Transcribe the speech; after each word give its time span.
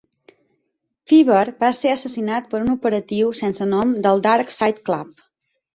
Fever 1.11 1.43
va 1.61 1.69
ser 1.81 1.93
assassinat 1.97 2.49
per 2.55 2.63
un 2.65 2.75
operatiu 2.77 3.37
sense 3.45 3.71
nom 3.77 3.97
del 4.09 4.27
Dark 4.31 4.57
Side 4.61 4.87
Club. 4.91 5.19